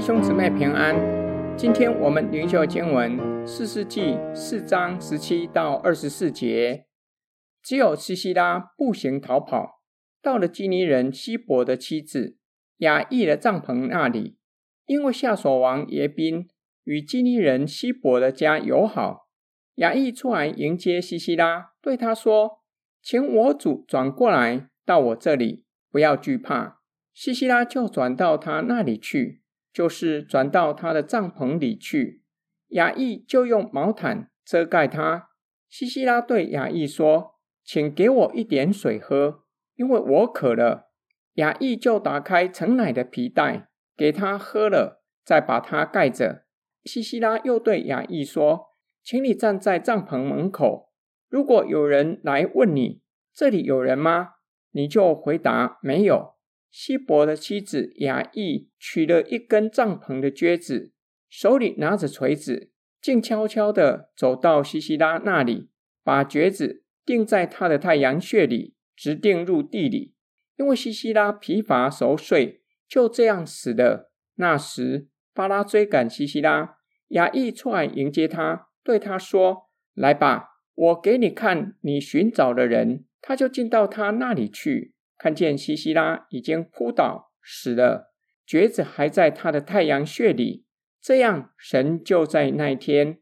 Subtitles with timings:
[0.00, 0.96] 弟兄姊妹平安，
[1.58, 6.86] 今天我们灵修经文四世纪四章十七到二十四节。
[7.62, 9.82] 只有西西拉步行逃跑，
[10.22, 12.38] 到了基尼人希伯的妻子
[12.78, 14.38] 雅意的帐篷那里，
[14.86, 16.48] 因为夏琐王耶宾
[16.84, 19.28] 与基尼人希伯的家友好，
[19.74, 22.62] 雅意出来迎接西西拉，对他说
[23.04, 26.80] ：“请我主转过来到我这里，不要惧怕。”
[27.12, 29.39] 西西拉就转到他那里去。
[29.72, 32.22] 就是转到他的帐篷里去，
[32.68, 35.28] 雅亿就用毛毯遮盖他。
[35.68, 39.44] 西西拉对雅亿说：“请给我一点水喝，
[39.76, 40.90] 因为我渴了。”
[41.34, 46.44] 雅亿就打开盛奶的皮袋给他喝了，再把它盖着。
[46.84, 48.70] 西西拉又对雅亿说
[49.04, 50.90] ：“请你站在帐篷门口，
[51.28, 53.02] 如果有人来问你，
[53.32, 54.30] 这里有人吗？
[54.72, 56.34] 你就回答没有。”
[56.70, 60.92] 希伯的妻子雅意取了一根帐篷的橛子，
[61.28, 65.68] 手里拿着锤子，静悄悄地走到西西拉那里，
[66.04, 70.14] 把橛子钉在他的太阳穴里，直钉入地里。
[70.56, 74.12] 因为西西拉疲乏熟睡，就这样死了。
[74.34, 76.76] 那时巴拉追赶西西拉，
[77.08, 84.94] 雅意出来迎接他，对他说：“来吧，我给你看你寻找的人。”他就进到他那里去。
[85.20, 88.14] 看见西西拉已经扑倒死了，
[88.46, 90.64] 橛子还在他的太阳穴里。
[90.98, 93.18] 这样，神就在那天，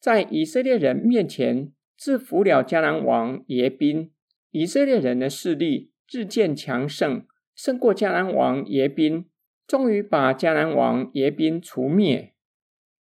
[0.00, 4.12] 在以色列人面前制服了迦南王耶宾。
[4.50, 7.24] 以色列人的势力日渐强盛，
[7.54, 9.30] 胜过迦南王耶宾，
[9.68, 12.34] 终于把迦南王耶宾除灭。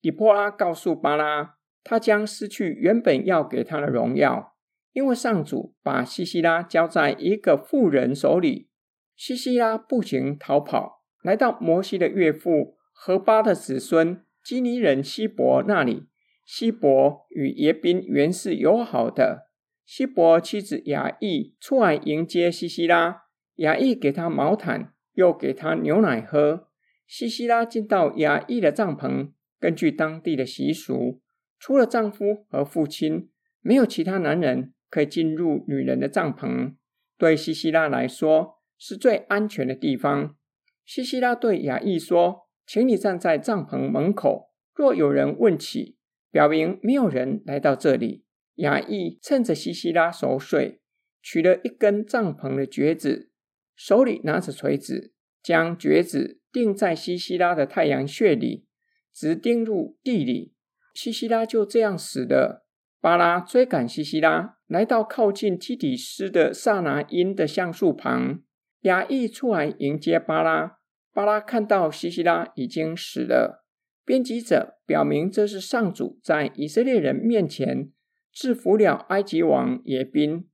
[0.00, 4.54] 底波拉告诉巴拉，他将失去原本要给他的荣耀。
[4.92, 8.68] 因为上主把西西拉交在一个妇人手里，
[9.16, 16.08] 西西拉步行逃跑，来到摩西的岳父何巴的子孙基尼人希伯那里。
[16.44, 19.50] 希伯与耶宾原是友好的。
[19.86, 23.22] 希伯妻子雅意出来迎接西西拉，
[23.56, 26.68] 雅意给他毛毯，又给他牛奶喝。
[27.06, 29.30] 西西拉进到雅意的帐篷，
[29.60, 31.20] 根据当地的习俗，
[31.58, 33.30] 除了丈夫和父亲，
[33.60, 34.72] 没有其他男人。
[34.90, 36.74] 可以进入女人的帐篷，
[37.16, 40.36] 对西西拉来说是最安全的地方。
[40.84, 45.96] 西西拉对雅亿说：“请你站在帐篷门口，若有人问起，
[46.30, 48.24] 表明没有人来到这里。”
[48.56, 50.82] 雅亿趁着西西拉熟睡，
[51.22, 53.30] 取了一根帐篷的橛子，
[53.74, 58.66] 手里拿着锤子，将橛子钉在西西拉的太阳穴里，
[59.14, 60.54] 直钉入地里。
[60.92, 62.66] 西西拉就这样死了。
[63.00, 68.40] 巴拉追赶西西拉，来到靠近基底斯的萨拿因的橡树旁。
[68.82, 70.78] 雅亿出来迎接巴拉。
[71.12, 73.64] 巴拉看到西西拉已经死了。
[74.04, 77.90] 编辑者表明，这是上主在以色列人面前
[78.32, 80.48] 制服了埃及王耶宾。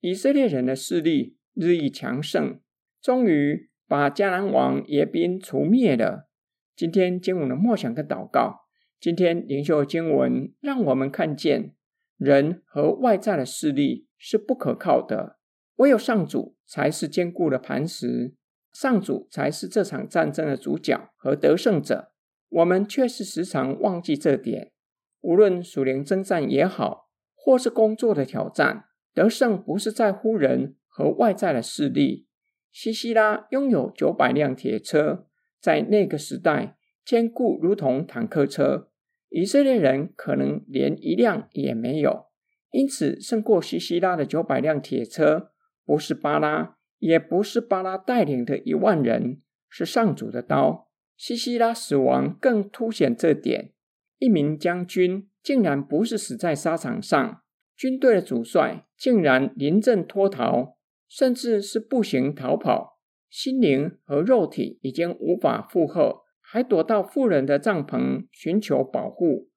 [0.00, 2.58] 以色列人的势力日益强盛，
[3.00, 6.28] 终于把迦南王耶宾除灭了。
[6.74, 8.62] 今天经文的默想跟祷告，
[8.98, 11.76] 今天灵修经文让我们看见。
[12.20, 15.38] 人和外在的势力是不可靠的，
[15.76, 18.34] 唯有上主才是坚固的磐石，
[18.74, 22.12] 上主才是这场战争的主角和得胜者。
[22.50, 24.70] 我们却是时常忘记这点。
[25.22, 32.26] 无论属灵征战也好，或是工作的挑战，得胜不是在乎人和外在的势力。
[32.70, 35.26] 西西拉拥有九百辆铁车，
[35.58, 38.89] 在那个时代坚固如同坦克车。
[39.30, 42.26] 以色列人可能连一辆也没有，
[42.72, 45.52] 因此胜过西西拉的九百辆铁车，
[45.86, 50.88] 不是巴拉，也不是巴拉带领的一万人，是上主的刀。
[51.16, 53.72] 西西拉死亡更凸显这点。
[54.18, 57.42] 一名将军竟然不是死在沙场上，
[57.76, 60.76] 军队的主帅竟然临阵脱逃，
[61.08, 62.98] 甚至是步行逃跑，
[63.30, 66.22] 心灵和肉体已经无法负荷。
[66.52, 69.48] 还躲到富人的帐篷寻求保护，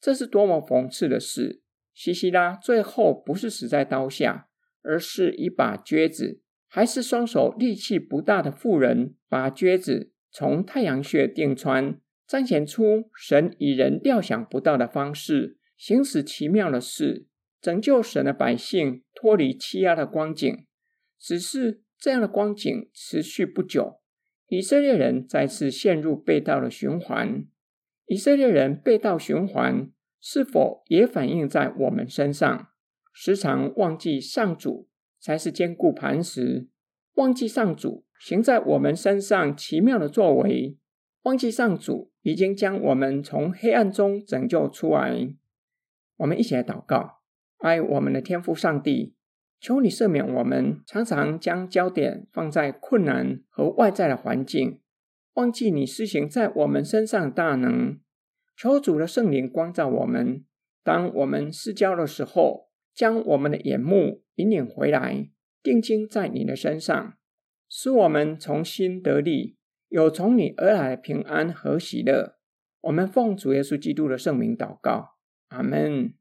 [0.00, 1.60] 这是多么讽刺的事！
[1.92, 4.46] 西西拉最后不是死在刀下，
[4.82, 11.98] 而是一把橛子，还是双手力气不大的妇人把橛子从太阳穴钉穿，
[12.28, 17.26] 彰显出神以人料想不到的方式行使奇妙的事，
[17.60, 20.64] 拯救神的百姓脱离欺压的光景。
[21.18, 23.98] 只是这样的光景持续不久。
[24.48, 27.44] 以色列人再次陷入背道的循环。
[28.06, 29.90] 以色列人背道循环，
[30.20, 32.68] 是否也反映在我们身上？
[33.12, 34.88] 时常忘记上主
[35.18, 36.68] 才是坚固磐石，
[37.14, 40.78] 忘记上主行在我们身上奇妙的作为，
[41.22, 45.34] 忘记上主已经将我们从黑暗中拯救出来。
[46.18, 47.22] 我们一起来祷告：
[47.58, 49.15] 爱我们的天父上帝，
[49.58, 54.80] 求你赦免我们，常常将焦点放在困难和外在的环境，
[55.34, 57.98] 忘记你施行在我们身上大能。
[58.56, 60.44] 求主的圣灵光照我们，
[60.82, 65.28] 当我们失焦的时候，将我们的眼目引领回来，
[65.62, 67.14] 定睛在你的身上。
[67.68, 69.56] 使我们从心得力，
[69.88, 72.36] 有从你而来的平安和喜乐。
[72.82, 75.16] 我们奉主耶稣基督的圣名祷告，
[75.48, 76.14] 阿门。